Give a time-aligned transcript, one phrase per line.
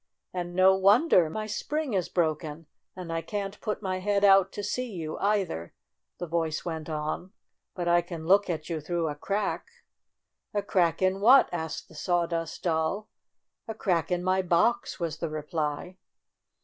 [0.33, 1.29] "And no wonder!
[1.29, 2.65] My spring is brok en,
[2.95, 5.75] and I can't put my head out to see you, either,"
[6.17, 7.33] the voice went on.
[7.75, 9.67] "But I can look at you through a crack."
[10.55, 13.09] "A crack in what?" asked the Sawdust Doll.
[13.67, 15.97] "A crack in my box," was the reply.